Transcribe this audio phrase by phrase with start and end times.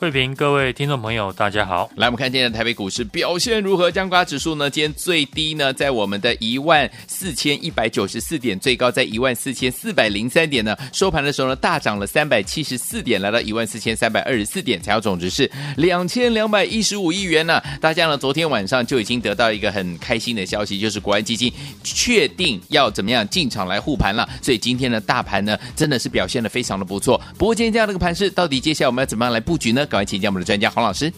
[0.00, 1.90] 慧平，各位听众朋友，大家好。
[1.96, 3.90] 来，我们看今天的台北股市表现如何？
[3.90, 4.70] 将瓜指数呢？
[4.70, 10.74] 今天最低呢，在我们的一万四千一百九十四点，最高在一万四千四百零三点呢。
[10.90, 17.62] 收盘的时候呢，大涨了三百七十四点，来到一万四千三百二十四点，成交总值是两千两百一十五亿元呢。
[17.78, 21.52] 大家呢，昨天晚上就已经得到一个很开心的消息，就是国安基金
[21.84, 24.26] 确定要怎么样进场来护盘了。
[24.40, 27.20] 所以今天的大盘呢，真的是表现的非常的不错。
[27.36, 29.86] 不过今天这样的一个盘势，到底接下来我们要怎么样来布局呢？
[29.90, 31.12] 赶快请教我们的专家洪老师。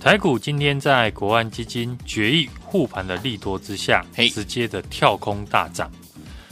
[0.00, 5.90] 台股今天在国安基金决议护盘的利多之下，直接的跳空大涨。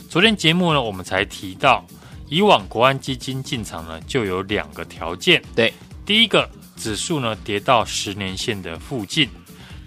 [0.07, 1.83] 昨天节目呢，我们才提到，
[2.27, 5.41] 以往国安基金进场呢，就有两个条件。
[5.55, 5.73] 对，
[6.05, 9.27] 第一个指数呢跌到十年线的附近，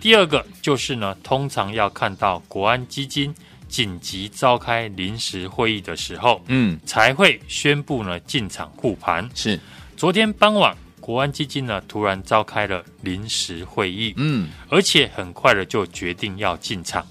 [0.01, 3.35] 第二个就是呢，通常要看到国安基金
[3.69, 9.29] 紧急召开临时会议的时候，嗯，才会宣布呢进场护盘。
[9.35, 9.59] 是，
[9.97, 10.77] 昨天傍晚。
[11.09, 17.03] 国安基金呢，突然召开了临时会议，嗯，而且很快的就决定要进场，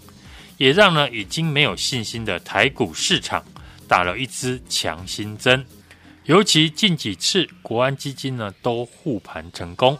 [0.57, 3.43] 也让呢已经没有信心的台股市场
[3.87, 5.65] 打了一支强心针。
[6.25, 9.97] 尤其近几次国安基金呢都护盘成功，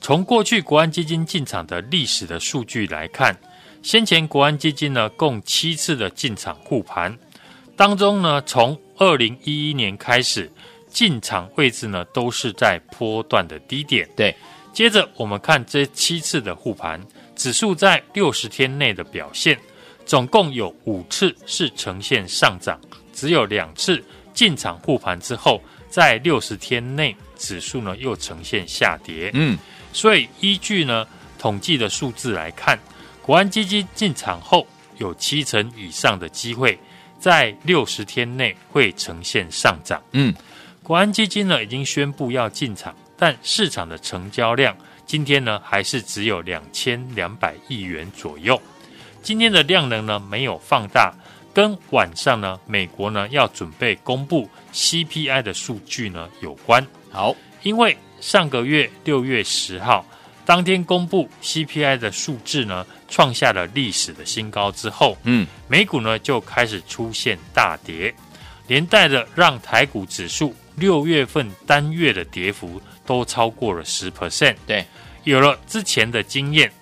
[0.00, 3.38] 从过去国安基金进场的历史的数据来看，
[3.82, 7.14] 先前国安基金呢共七次的进场护盘，
[7.76, 10.50] 当中呢从二零一一年开始。
[10.94, 14.08] 进场位置呢，都是在波段的低点。
[14.14, 14.34] 对，
[14.72, 17.04] 接着我们看这七次的护盘，
[17.34, 19.58] 指数在六十天内的表现，
[20.06, 22.80] 总共有五次是呈现上涨，
[23.12, 24.02] 只有两次
[24.32, 25.60] 进场护盘之后，
[25.90, 29.32] 在六十天内指数呢又呈现下跌。
[29.34, 29.58] 嗯，
[29.92, 31.04] 所以依据呢
[31.40, 32.78] 统计的数字来看，
[33.20, 34.64] 国安基金进场后
[34.98, 36.78] 有七成以上的机会
[37.18, 40.00] 在六十天内会呈现上涨。
[40.12, 40.32] 嗯。
[40.84, 48.60] 国安基金呢已经宣布要进场，但市场的成交量今天呢还是只有两千两百亿元左右。
[49.22, 51.10] 今天的量能呢没有放大，
[51.54, 56.86] 跟晚上呢美国呢要准备公布 CPI 的数据呢有关。
[57.10, 60.04] 好，因为上个月六月十号
[60.44, 68.14] 当天公布 CPI 的数字呢创下了历史的新高之后，嗯，美股呢就开始出现大跌，
[68.66, 70.54] 连带的让台股指数。
[70.76, 74.56] 六月份单月的跌幅都超过了十 percent。
[74.66, 74.84] 对，
[75.24, 76.72] 有了之前的经验，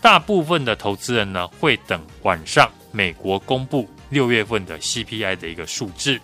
[0.00, 6.18] 大部分的投资人呢会等晚上美国公布六月份的 CPI 的一个数字。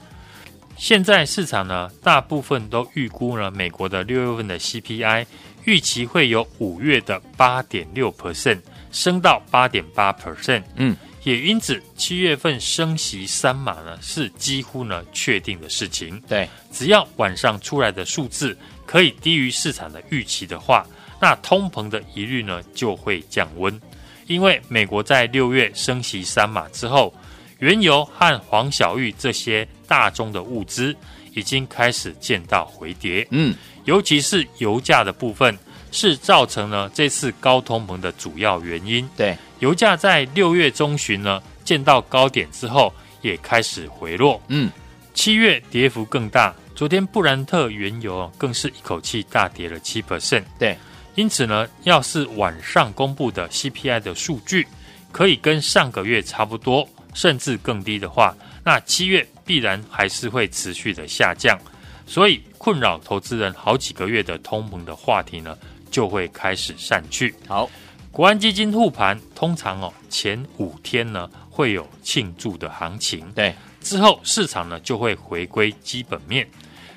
[0.77, 5.27] 现在市场呢大部分都预估呢美国的六月份的 CPI
[5.65, 8.61] 预期会有五月的八点六 percent
[8.93, 10.63] 升到八点八 percent。
[10.77, 10.97] 嗯。
[11.25, 16.21] 也因此，七月份升息三码呢，是几乎呢确定的事情。
[16.29, 18.57] 对，只要晚上出来的数字
[18.87, 20.87] 可以低于市场的预期的话，
[21.21, 23.79] 那通膨的疑虑呢就会降温。
[24.27, 27.13] 因为美国在六月升息三码之后，
[27.59, 30.95] 原油和黄小玉这些大宗的物资
[31.35, 33.27] 已经开始见到回跌。
[33.31, 33.55] 嗯，
[33.85, 35.59] 尤其是油价的部分，
[35.91, 39.09] 是造成了这次高通膨的主要原因。
[39.17, 39.37] 对。
[39.61, 44.41] 油价在六月中旬呢见到高点之后，也开始回落。
[44.47, 44.71] 嗯，
[45.15, 46.55] 七月跌幅更大。
[46.77, 50.45] 昨天布兰特原油更是一口气大跌了七 percent。
[50.61, 50.79] 对，
[51.17, 54.65] 因此呢，要是晚上公布的 CPI 的数据
[55.11, 58.33] 可以跟上个月差不多，甚至更低的话，
[58.63, 61.59] 那七月必然还是会持续的下降。
[62.07, 65.59] 所以困扰投资人好几个月的通膨的话题呢，
[65.91, 67.35] 就会开始散去。
[67.47, 67.71] 好。
[68.11, 76.49] 国安基金护盘，通常哦前五天呢会有庆祝的行情，对，之后市场呢就会回归基本面。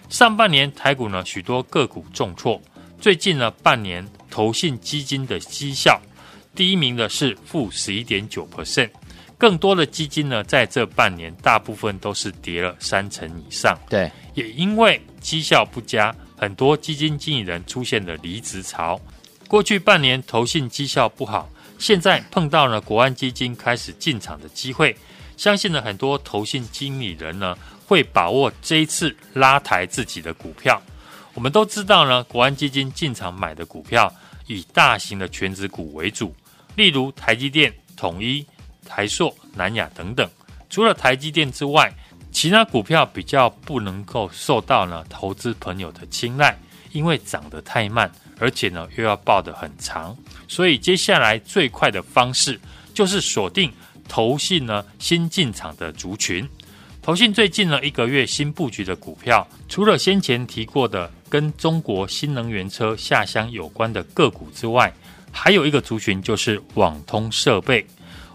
[0.09, 2.59] 上半年台股呢许多个股重挫，
[2.99, 6.01] 最近呢半年投信基金的绩效，
[6.55, 8.89] 第一名的是负十一点九 percent，
[9.37, 18.99] 更多的基金呢在这半年大部分都是跌了三成以上，对，也因为绩效不佳，很多基金经理人出现了离职潮。
[19.47, 21.47] 过去半年投信绩效不好，
[21.77, 24.97] 现在碰到了国安基金开始进场的机会，
[25.37, 27.55] 相信呢很多投信经理人呢
[27.85, 30.81] 会把握这一次拉抬自己的股票。
[31.35, 34.11] 我们都知道呢，国安基金进场买的股票
[34.47, 36.35] 以大型的全值股为主，
[36.75, 38.43] 例如台积电、统一、
[38.83, 40.27] 台硕、南亚等等。
[40.71, 41.93] 除了台积电之外，
[42.31, 46.57] 其他股票比较不能够受到呢投资朋友的青睐，
[46.91, 50.15] 因为涨得太慢，而且呢又要抱得很长。
[50.47, 52.59] 所以接下来最快的方式
[52.93, 53.71] 就是锁定
[54.07, 56.47] 投信呢新进场的族群。
[57.01, 64.93] 投信最近呢一个月新布局的股票，除了先前提过的跟中国新能源车下乡有关的个股之外，
[65.31, 67.85] 还有一个族群就是网通设备。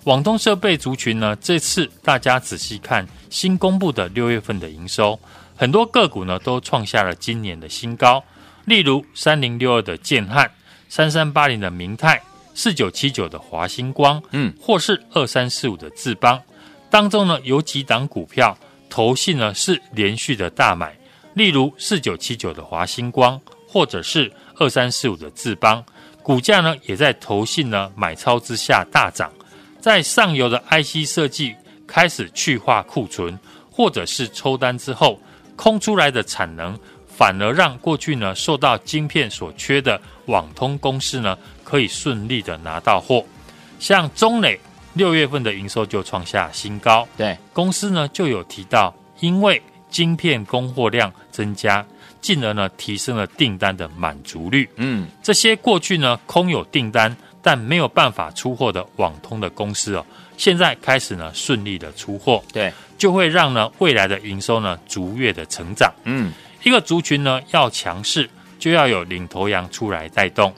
[0.07, 5.19] 网通设备族群呢，这次大家仔细看新公布的六月份的营收，
[5.57, 8.23] 很多个股呢都创下了今年的新高，
[8.67, 10.49] 例如三零六二的建汉、
[10.89, 12.23] 三三八零的明泰、
[12.55, 16.41] 四九七九的华星光，嗯，或是二三四五的智邦。
[16.89, 18.57] 当中呢，有几档股票，
[18.89, 20.97] 投信呢是连续的大买，
[21.35, 25.85] 例如四九七九的华星光，或者是二三四五的智邦，
[26.23, 29.29] 股价呢也在投信呢买超之下大涨。
[29.81, 31.55] 在上游的 IC 设计
[31.87, 33.39] 开始去化库存，
[33.71, 35.21] 或者是抽单之后，
[35.55, 43.25] 空出来的产能，反而让过去呢受到晶片所缺的网通公司呢，可以顺利的拿到货，
[43.79, 44.59] 像中磊。
[44.95, 51.85] 六月份的营收就创下新高，对公司呢就有提到，因为晶片供货量增加，
[52.23, 54.67] 进而呢提升了订单的满足率。
[54.77, 57.15] 嗯，这些过去呢空有订单
[57.47, 60.05] 但没有办法出货的网通的公司哦，
[60.37, 65.95] 现在开始呢顺利的出货，对，就会让呢未来的营收呢逐月的成长。
[66.03, 66.33] 嗯，
[66.65, 68.29] 一个族群呢要强势，
[68.59, 70.53] 就要有领头羊出来带动。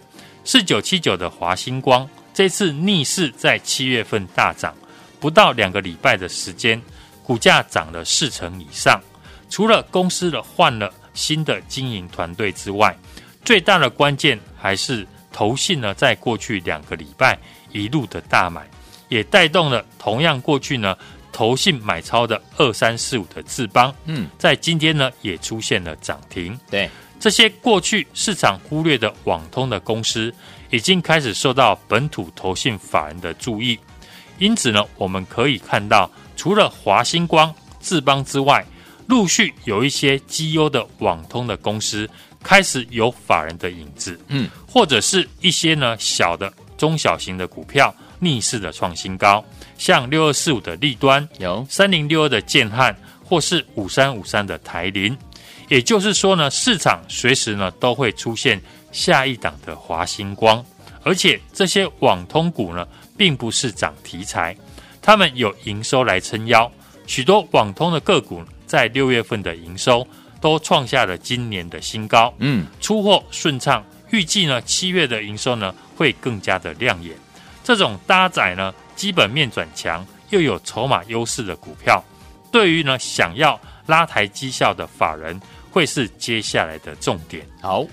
[0.45, 2.09] 四九七九的华星光。
[2.33, 4.75] 这次逆势在七月份大涨，
[5.21, 6.81] 不到两个礼拜的时间，
[7.23, 8.99] 股价涨了四成以上。
[9.51, 12.97] 除了公司的换了新的经营团队之外，
[13.45, 17.39] 最大的关键还是投信呢，在过去两个礼拜
[17.73, 18.69] 一路的大买，
[19.09, 20.97] 也带动了同样过去呢
[21.33, 26.59] 投信买超的二三四五的智邦，嗯，在今天呢也出现了涨停。
[26.71, 26.89] 对，
[27.21, 30.35] 这些过去市场忽略的网通的公司。
[30.71, 33.79] 已经开始受到本土投信法人的注意，
[34.37, 38.63] 因此呢，我们可以看到，除了华星光、智邦之外，
[39.07, 42.07] 陆续有一些绩优的网通的公司
[42.43, 49.45] 开始有法人的影子，嗯，或者是一些呢小的中小型的股票逆势的创新高，
[49.77, 55.17] 像六二四五的立端，有三零六二的建汉，或是五三五三的台林，
[55.69, 58.61] 也就是说呢，市场随时呢都会出现。
[58.91, 60.65] 下一档的华星光，
[61.03, 62.89] 而且这些网通股呢，
[63.19, 64.57] 并不是涨题材，
[65.03, 66.69] 他们有营收来撑腰。
[67.07, 70.05] 许多网通的个股在六月份的营收
[70.41, 77.15] 都创下了今年的新高，嗯，出货顺畅，预计呢七月的营收呢会更加的亮眼。
[77.65, 82.03] 这种搭载呢基本面转强又有筹码优势的股票，
[82.51, 85.41] 对于呢想要拉抬绩效的法人，
[85.71, 87.47] 会是接下来的重点。
[87.61, 87.85] 好。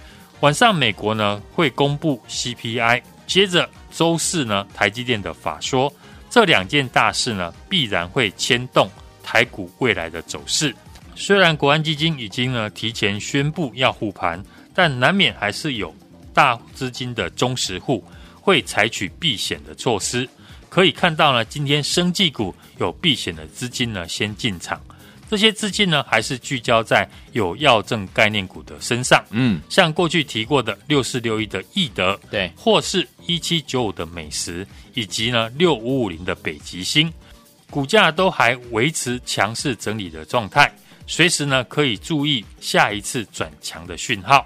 [0.41, 5.91] 晚上，美国呢会公布 CPI，接着周四呢台积电的法说，
[6.29, 8.87] 这两件大事呢必然会牵动
[9.23, 10.75] 台股未来的走势。
[11.15, 14.43] 虽然国安基金已经呢提前宣布要护盘，
[14.73, 15.95] 但难免还是有
[16.33, 18.03] 大资金的忠实户
[18.39, 20.27] 会采取避险的措施。
[20.67, 24.79] 可以看到呢，今天生技股有避险的资金呢先进场。
[25.27, 29.23] 这些资金呢，还是聚焦在有药证概念股的身上。
[29.31, 37.11] 嗯，像过去提过的六四六一的易德，对，或是一七九五的美食，以及呢六五五零的北极星，
[37.71, 40.71] 股价都还维持强势整理的状态，
[41.07, 44.45] 随时呢可以注意下一次转强的讯号。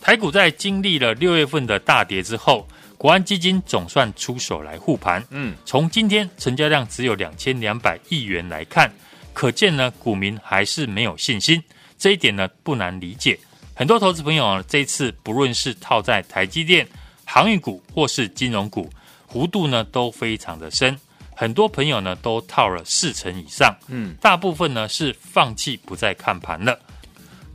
[0.00, 2.66] 台股在经历了六月份的大跌之后，
[2.96, 5.22] 国安基金总算出手来护盘。
[5.30, 8.90] 嗯，从今天成交量只有两千两百亿元来看。
[9.32, 11.62] 可见呢，股民还是没有信心，
[11.96, 13.38] 这一点呢不难理解。
[13.74, 16.86] 很多投资朋友啊，这一次不论是套在台积电、
[17.24, 18.90] 航运股或是金融股，
[19.30, 20.98] 弧度呢都非常的深。
[21.40, 26.78] 很多朋友呢都套了四成以上，嗯，大部分呢是放弃不再看盘了。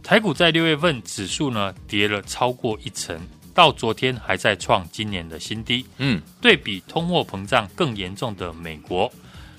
[0.02, 3.16] 台股在六月份指数呢跌了超过一成，
[3.54, 5.86] 到昨天还在创今年的新低。
[6.00, 9.08] 嗯，对比通货膨胀更严重的美国。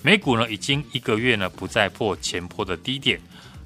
[0.03, 3.21] 美股呢已经一个月呢不再破前坡的低点，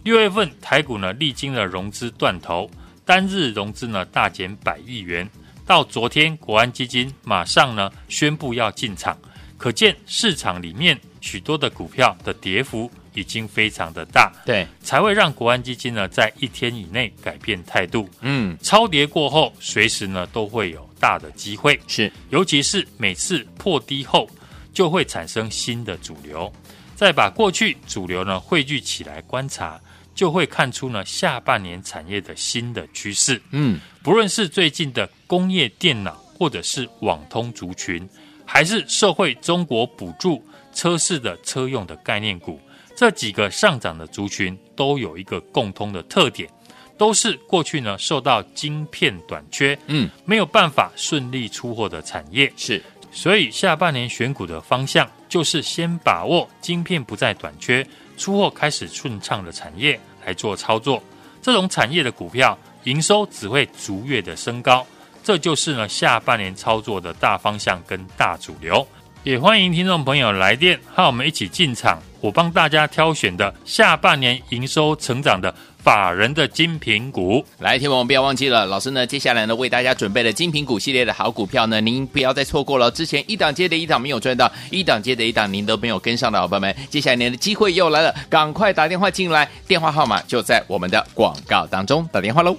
[0.05, 2.71] 六月份台股呢历经了融资断头，
[3.07, 5.27] 单日融资呢大减百亿元，
[5.65, 9.19] 到昨天国安基金马上呢宣布要进场，
[9.61, 18.09] 可见市场里面许多的股票的跌幅已经非常的大，对，才会让国安基金呢在一天以内改变态度。
[18.23, 24.27] 嗯，超跌过后，随时呢都会有大的机会，是，尤其是每次破低后，
[24.73, 26.51] 就会产生新的主流，
[26.97, 29.79] 再把过去主流呢汇聚起来观察，
[30.15, 33.39] 就会看出呢下半年产业的新的趋势。
[33.51, 38.09] 嗯，不论是最近的工业电脑，或者是网通族群，
[38.53, 42.59] 还是社会中国补助车市的车用的概念股，
[42.97, 46.51] 这几个上涨的族群都有一个共通的特点，
[46.99, 52.53] 都是过去呢受到晶片短缺，嗯，没有办法顺利出货的产业。
[52.57, 57.87] 是，所以下半年选股的方向就是先把握晶片不再短缺、
[58.19, 61.01] 出货开始顺畅的产业来做操作。
[61.41, 64.85] 这种产业的股票营收只会逐月的升高。
[65.31, 68.85] 这就是呢下半年操作的大方向跟大主流，
[69.23, 77.47] 也欢迎听众朋友来电和我们一起进场，我帮大家挑选的下半年营收成长的法人的精品股。
[77.61, 82.91] 来，听我们不要忘记了，老师呢接下来呢为大家准备了精品股系列的好股票呢，您不要再错过了。
[82.91, 92.57] 之前一档接着一档没有赚到，一档接着一档您都没有跟上的好朋友们，接下来您的机会又来了，赶快打电话进来，电话号码就在我们的广告当中，打电话喽。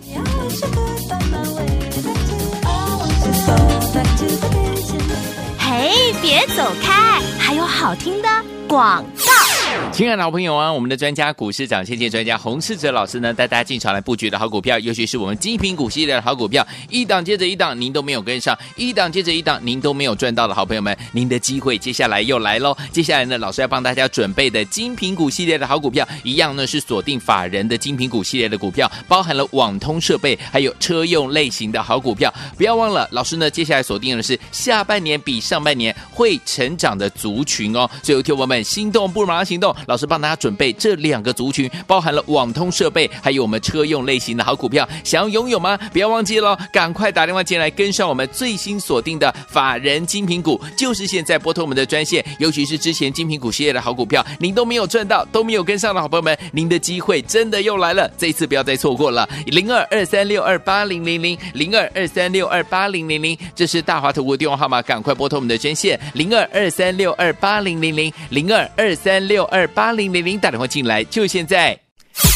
[6.22, 8.30] 别走开，还有好听的
[8.68, 9.51] 广告。
[9.92, 22.76] 亲爱的好朋友啊，我们的专家股市长、线见专家洪世哲老师呢，带大家进场来布局的好股票，尤其是我们精品股系列的好股票，一档接着一档，您都没有跟上；一档接着一档，您都没有赚到的好朋友们，您的机会接下来又来喽！
[22.92, 32.34] 接下来呢，老师要帮大家准备的精品股系列的好股票，一样呢是锁定法人的精品股系列的股票，包含了网通设备还有车用类型的好股票。
[32.58, 37.88] 不要忘了，老师呢接下来锁定的是下半年比上半年会成长的族群哦。
[38.02, 39.76] 所以，听友们心动不如马上行动。
[39.88, 45.78] 老师帮大家准备这两个族群，包含了网通设备，还有我们车用类型的好股票，想要拥有吗？
[45.92, 52.24] 不要忘记了，赶快打电话进来，跟上我们最新锁定的法人精品股，就是现在拨通我们的专线。
[52.40, 59.28] 尤其是之前精品股系列的好股票，您都没有赚到，都没有跟上的好朋友们，您的机会真的又来了，这一次不要再错过了。
[59.48, 71.78] 零二二三六二八零零零零二二三六二八零零零，这是大华投顾电话号码，赶快拨通我们的专线零二二三六二八零零零零二二三六二八零零零，打电话进来就现在。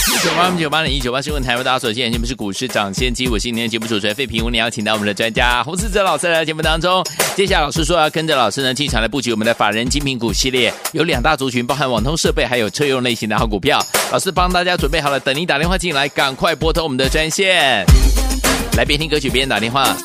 [0.08, 7.06] 一九八零九八零一九八新闻台为大家所见，节目是股市涨先机，我是今天节目主持人费平，我们邀请到我们的专家洪思哲老师来到节目当中。
[7.36, 13.86] 接下来老师说要跟着老师呢进场来布局我们的法人精品股系列，有两大族群，包含网通设备还有车用类型的好股票。
[14.12, 17.86] 老师帮大家准备好了，等你打电话进来，赶快拨通我们的专线，
[18.78, 19.96] 来边听歌曲边打电话。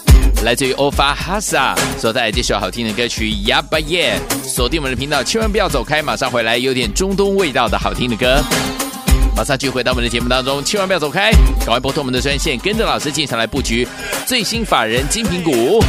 [0.43, 4.19] 来自于欧法哈萨所带来这首好听的歌曲《亚巴耶》，
[4.49, 8.43] 锁定我们的频道，千万不要走开，马上回来，有点中东味道的好听的歌。
[9.37, 13.87] 马上就回到我们的节目当中，千万不要走开，赶快拨通我们的专线，跟着老师进场来布局
[14.27, 15.85] 最新法人精品股。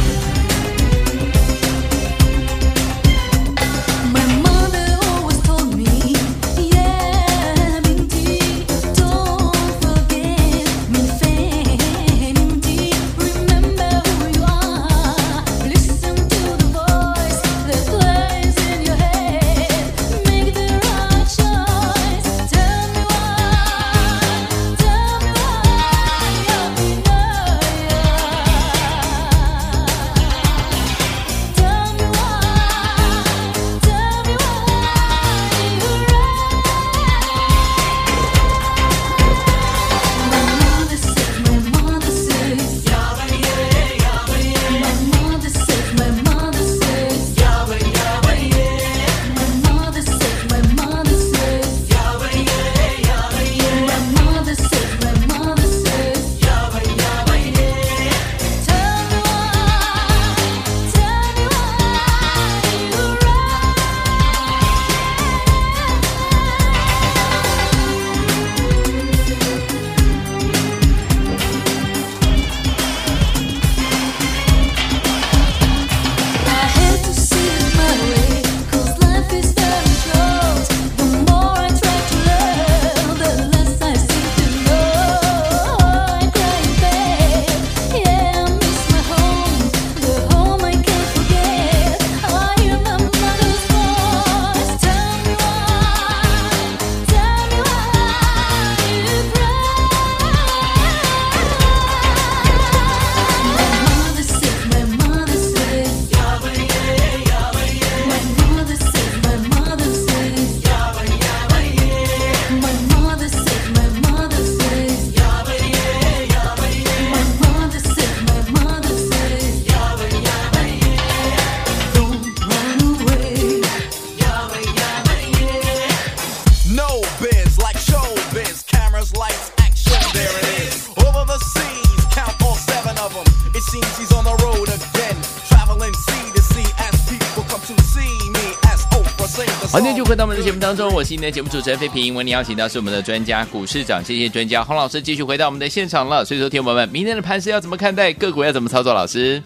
[139.72, 142.14] 好，那就回到我们的节目当中，我是今天的节目主持人费平。
[142.14, 146.22] 为你邀请到是我们的专家股市长，谢谢专家洪老师继续回到我们的现场了。
[146.26, 148.12] 所以说，听友们，明天的盘势要怎么看待？
[148.12, 148.92] 个股要怎么操作？
[148.92, 149.42] 老师，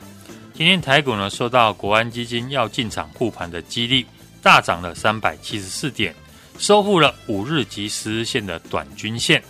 [0.52, 4.04] 今天台股呢受到国安基金要进场护盘的激励，
[4.42, 6.12] 大涨了三百七十四点，
[6.58, 9.40] 收复了五日及十日线的短均线。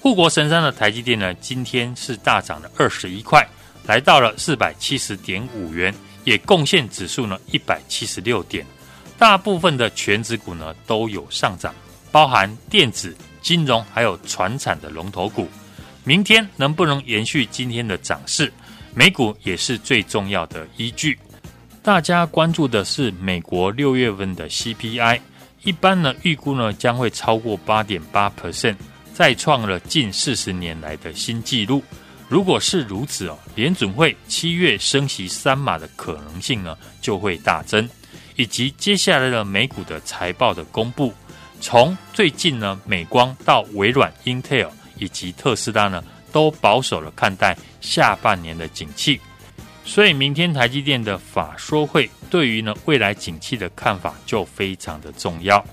[0.00, 3.46] 护国神山的台积电呢，今天是大涨了二十一块，
[3.84, 8.64] 来到了四百七十点五元，也贡献指数呢一百七十六点。
[9.18, 11.74] 大部分的权值股呢都有上涨，
[12.10, 15.48] 包含电子、金融还有传产的龙头股。
[16.04, 18.52] 明天能不能延续今天的涨势，
[18.94, 21.18] 美股也是最重要的依据。
[21.82, 25.20] 大家关注的是美国六月份的 CPI，
[25.62, 28.76] 一般呢预估呢将会超过八点八 percent，
[29.14, 31.82] 再创了近四十年来的新纪录。
[32.28, 37.88] 如果是如此哦，联准会七月升息三码的可能性呢就会大增。
[38.36, 41.12] 以及接下来的美股的财报的公布，
[41.60, 49.20] 从最近呢，美光到微软、Intel 以及特斯拉呢，都保守了看待下半年的景气，
[49.84, 55.64] 所以明天台积电的法说会对于呢未来景气的看法就非常的重要，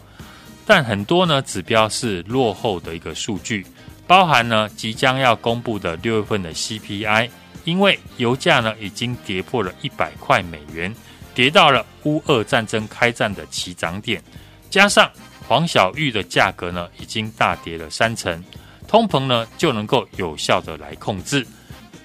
[0.66, 3.66] 但很多呢指标是落后的一个数据，
[4.06, 7.30] 包含呢即将要公布的六月份的 CPI，
[7.64, 10.94] 因为油价呢已经跌破了一百块美元。
[11.34, 14.22] 跌到了乌俄战争开战的起涨点，
[14.70, 15.10] 加上
[15.48, 18.44] 黄小玉的价格呢已经大跌了三成，
[18.88, 21.46] 通膨呢就能够有效的来控制。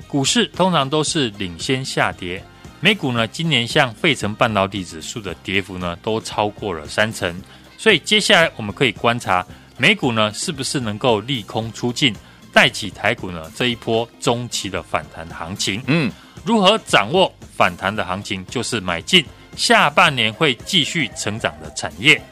[0.07, 2.43] 股市通常都是领先下跌，
[2.81, 7.35] 美股呢今年像费城半导体指数的跌幅呢都超过了三成，
[7.77, 9.45] 所以接下来我们可以观察
[9.77, 12.15] 美股呢是不是能够利空出尽，
[12.53, 15.83] 带起台股呢这一波中期的反弹行情。
[15.87, 16.11] 嗯。
[16.47, 18.47] 如何掌握反弹的行情？
[18.47, 19.25] 就是买进
[19.57, 22.23] 下半年会继续成长的产业。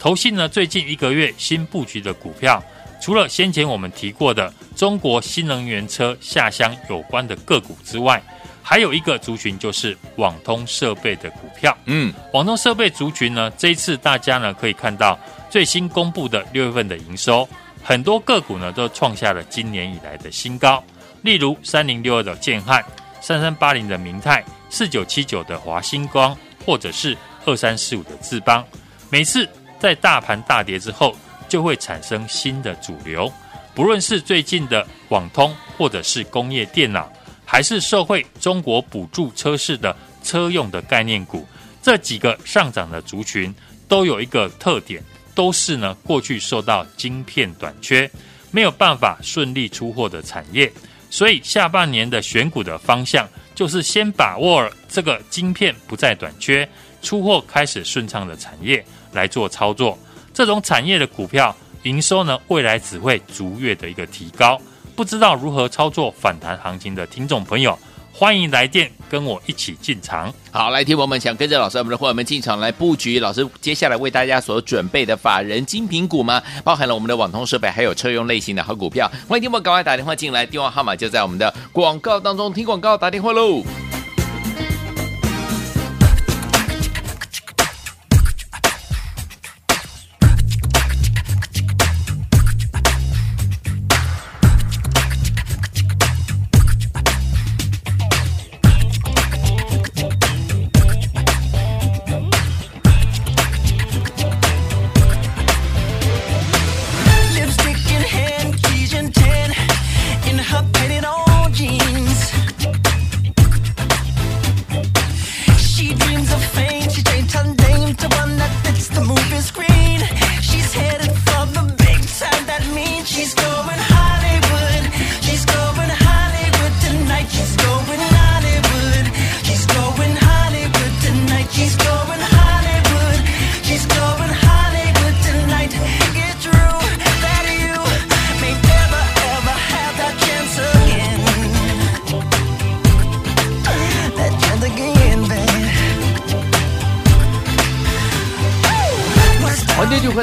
[0.00, 2.60] 投信呢，最近一个月新布局的股票，
[3.00, 8.20] 除了先前我们提过的中国新能源车下乡有关的个股之外，
[8.60, 11.76] 还有一个族群就是网通设备的股票。
[11.84, 15.16] 嗯，网通设备族群呢，这一次大家呢可以看到
[15.48, 17.48] 最新公布的六月份的营收，
[17.84, 20.82] 很多个股呢都创下了今年以来的新高，
[21.22, 22.84] 例如三零六二的建汉。
[23.20, 28.64] 三三八零的明泰，四九七九的华星光，或者是二三四五的智邦，
[29.10, 31.14] 每次在大盘大跌之后，
[31.48, 33.30] 就会产生新的主流。
[33.74, 37.10] 不论是最近的网通，或者是工业电脑，
[37.44, 41.46] 还是受惠中国补助车市的车用的概念股，
[41.82, 43.54] 这几个上涨的族群
[43.86, 45.02] 都有一个特点，
[45.34, 48.10] 都是呢过去受到晶片短缺，
[48.50, 50.70] 没有办法顺利出货的产业。
[51.10, 56.66] 所以下半年的选股的方向，就是先把握这个晶片不再短缺、
[57.02, 59.98] 出货开始顺畅的产业来做操作。
[60.32, 64.58] 这种产业的股票营收呢，未来只会逐月的一个提高。
[64.94, 67.78] 不知道如何操作反弹行情的听众朋友，
[68.12, 70.32] 欢迎来电跟我一起进场。
[70.50, 73.18] 好，来听我们想跟着老师，我们的伙伴们进场来布局。
[73.18, 76.42] 老师接下来为大家所准备的法人精品股吗？
[76.62, 79.10] 包含了我们的网通设备，还有车用类型的好股票。
[79.26, 82.52] 欢迎听我们赶快打电话进来，电话号码就在我们的广告当中。
[82.52, 83.62] 听广告，打电话喽。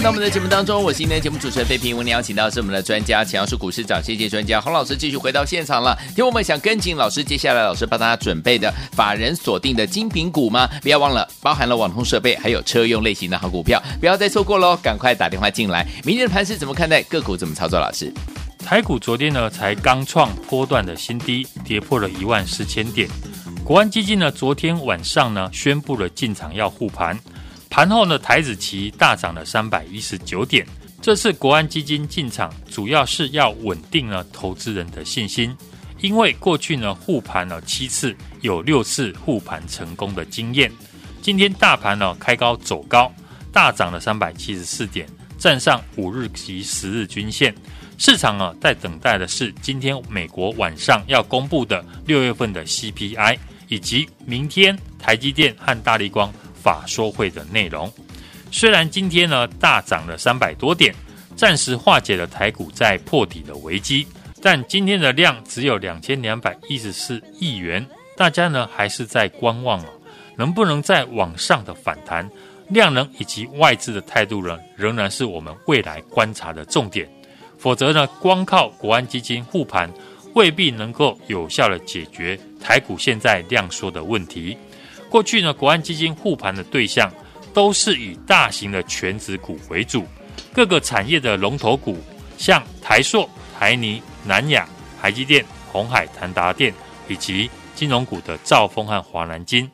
[0.08, 1.98] 到我们的节目当中，我是今天节目主持人费平。
[1.98, 5.94] 为您邀请到是我们的专家，强势股市涨跌谢专家洪老师，继续回到现场了。
[6.16, 10.66] 听我们想跟紧老师，接下来老师帮大家准备的法人锁定的精品股吗？
[10.82, 14.78] 不要忘了，包含了网通设备，还有车用类型的好股票，不要再错过喽！
[14.78, 15.86] 赶快打电话进来。
[16.06, 17.04] 明天的盘势怎么看待？
[17.04, 17.78] 个股怎么操作？
[17.78, 18.10] 老师，
[18.60, 23.10] 台股昨天呢才刚创波段的新低，跌破了一万四千点。
[23.66, 27.20] 国安基金呢昨天晚上呢宣布了进场要护盘。
[27.78, 30.66] 盘后呢，台指期大涨了三百一十九点。
[31.00, 35.56] 这次国安基金进场，主要是要稳定了投资人的信心，
[36.00, 40.72] 因为过去呢护盘了七次，有六次护盘成功的经验。
[41.22, 43.14] 今天大盘呢开高走高，
[43.54, 47.54] 大涨了三百七十四点，站上五日及十日均线。
[48.00, 53.38] 市场啊在等待的是今天美国晚上要公布的六月份的 CPI，
[53.68, 56.34] 以及明天台积电和大立光
[56.68, 57.90] 法说会的内容。
[58.52, 60.94] 虽然今天呢大涨了三百多点，
[61.34, 64.06] 暂时化解了台股在破底的危机，
[64.42, 69.86] 但今天的量只有两千两百一十四亿元，大家呢还是在观望啊，
[70.36, 72.30] 能不能再往上的反弹？
[72.68, 77.08] 量能以及外资的态度呢，仍然是我们未来观察的重点。
[77.58, 79.90] 否则呢，光靠国安基金护盘，
[80.36, 84.58] 未必能够有效的解决台股现在量缩的问题。
[85.10, 87.12] 过去呢，国安基金护盘的对象，
[87.54, 90.06] 都是以大型的全值股为主，
[90.54, 91.98] 各个产业的龙头股，
[92.38, 94.68] 像台塑、台泥、南亚、
[95.02, 96.74] 台积电、红海、台达电，
[97.08, 99.70] 以及金融股的兆丰和华南金。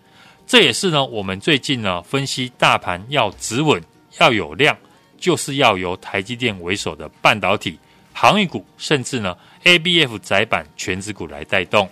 [0.45, 3.81] 这也是呢，我们最近呢分析大盘要止稳、
[4.19, 4.77] 要有量，
[5.17, 7.79] 就是要由台积电为首的半导体、
[8.13, 11.89] 航运股，甚至呢 ABF 载板全值股来带动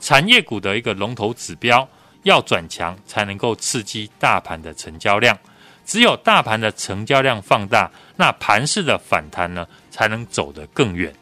[0.00, 1.88] 产业股的一个龙头指标。
[2.24, 5.38] 要转强才能够刺激大盘的成交量，
[5.86, 11.14] 只有大盘的成交量放大，那盘势的反弹呢才能走得更远。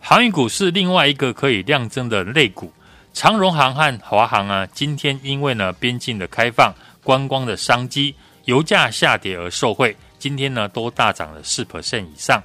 [0.00, 2.72] 航运股是另外一个可以量增的类股，
[3.12, 8.14] 长荣航和华航啊，今天因为呢边境的开放、观光的商机、
[8.44, 12.42] 油价下跌而受惠，今天呢都大涨了四 percent 以上。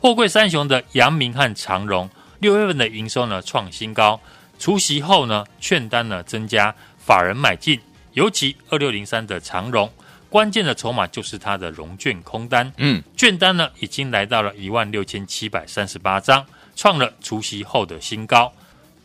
[0.00, 4.18] 货柜三雄的阳明和长荣六月份的营收呢创新高，
[4.58, 6.74] 除夕后呢券单呢增加。
[7.04, 7.80] 法人买进，
[8.12, 9.90] 尤其二六零三的长荣，
[10.28, 12.72] 关键的筹码就是它的融券空单。
[12.76, 18.52] 嗯，券单呢已经来到了一万六千七百三十八张，创了除夕后的新高。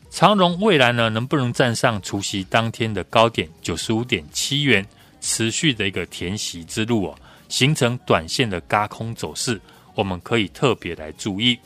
[0.10, 4.86] 长荣未来呢能不能站上除夕当天的高点九十五点七元，
[5.20, 7.16] 持续的一个填息之路哦，
[7.50, 9.60] 形成短线的轧空走势，
[9.96, 11.58] 我们可以特别来注意。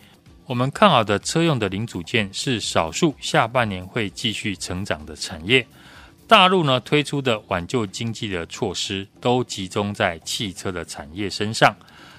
[0.47, 5.65] 我们看好的车用的零组件是少数下半年会继续成长的产业。
[6.31, 11.75] 大陆呢推出的挽救经济的措施都集中在汽车的产业身上。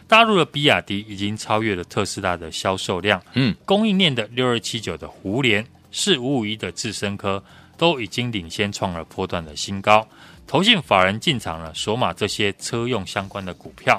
[0.07, 7.43] 大陆的比亚迪已经超越了特斯拉的销售量，嗯，供应链的六二七九的胡连、四五五一的智深科
[7.79, 10.07] 都已经领先创了波段的新高。
[10.47, 13.99] 投信法人进场了，索马这些车用相关的股票。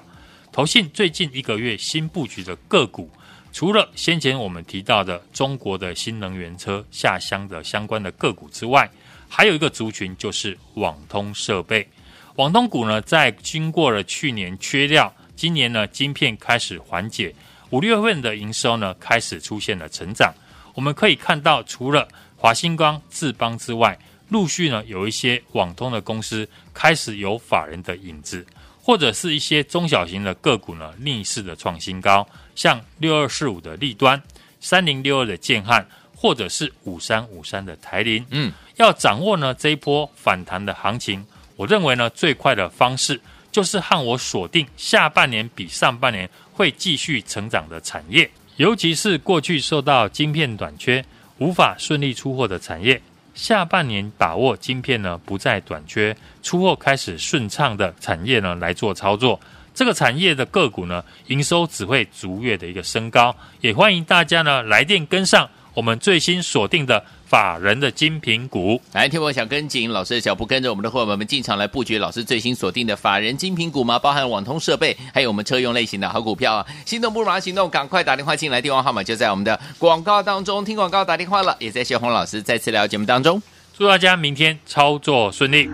[0.51, 3.09] 投信最近一个月新布局的个股，
[3.51, 8.87] 除了先前我们提到的中国的新能源车下乡的相关的个股之外，
[9.35, 11.89] 还有一个族群就是网通设备，
[12.35, 17.33] 网通股呢，在经过了去年缺料，今年呢晶片开始缓解，
[17.71, 20.31] 五六月份的营收呢开始出现了成长。
[20.75, 23.97] 我们可以看到，除了华星光、智邦之外，
[24.29, 28.45] 陆续呢有一些网通的公司开始有法人的影子，
[28.83, 34.21] 或者是一些中小型的个股呢逆势的创新高，像六二四五的立端、
[34.59, 35.83] 三零六二的建汉。
[36.23, 41.21] 或者是五三五三的台铃，嗯，要掌握呢这一波反弹的行情，
[41.57, 43.19] 我认为呢最快的方式
[43.51, 51.03] 就是和我锁定下半年比上半年会继续成长的产业，尤其是过去受到晶片短缺
[51.39, 53.01] 无法顺利出货的产业，
[53.35, 59.37] 下半年把握晶片呢不再短缺，出货开始顺畅的产业呢来做操作，
[59.75, 65.49] 这个产业的个股呢营收只会逐月的一个升高，也欢迎大家呢来电跟上。
[65.73, 73.97] 我们最新锁定的法人的精品股，来，听我想跟紧老师的脚步，跟着我们的伙伴们进场来布局老师最新锁定的法人精品股吗？
[73.97, 76.65] 包含网通设备，还有我们车用类型的好股票啊！
[76.85, 80.63] 心动不如马上行动，赶快打电话进来，电话号码就在我们的广告当中。
[80.63, 83.41] 听广告打电话了，也在谢红老师再次聊节目当中。
[83.75, 85.67] 祝大家明天操作顺利。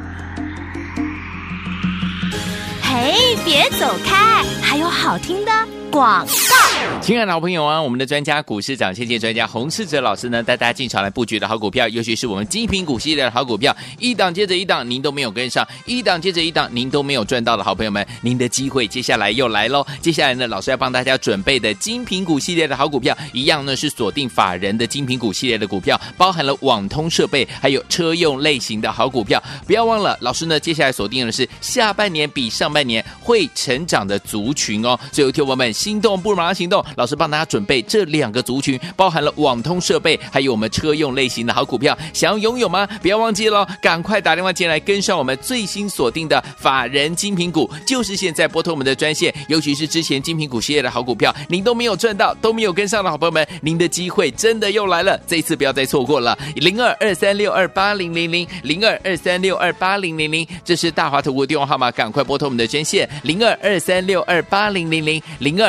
[2.81, 5.78] 嘿，别走开，还有好听的。
[5.91, 19.85] 广告，亲爱的好朋友啊，我们的专家股市长，谢谢专家洪世哲老师呢，带大家进场来布局的好股票，尤其是我们精品股系列的好股票，一档接着一档，您都没有跟上，一档接着一档，您都没有赚到的好朋友们，您的机会接下来又来喽！
[20.01, 35.73] 接下来呢，老师要帮大家准备的精品股系列的好股票，一样呢是锁定法人的精品股系列的股票，包含了网通设备，还有车用类型的好股票，不要忘了，老师呢接下来锁定的是下半年比上半年会成长的族群哦，所以有听友们。
[35.79, 36.83] 心动不如马上行动。
[36.97, 42.85] 老师帮大家准备这两个族群，包含了网通设备，还有我们车用类型的好股票，想要拥有吗？
[43.01, 49.33] 不要忘记了，赶快打电话进来，跟上我们最新锁定的法人精品股，就是现在拨通我们的专线。
[49.47, 56.37] 尤其是之前精品股系列的好股票，您都没有赚到，都没有跟上的好朋友们，您的机会真的又来了，这一次不要再错过了。
[56.55, 65.68] 零二二三六二八零零零零二二三六二八零零零，这是大华投顾的电话号码，赶快拨通我们的专线零二二三六二八零零零零二